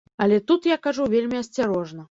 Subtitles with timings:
[0.25, 2.03] Але тут я кажу вельмі асцярожна.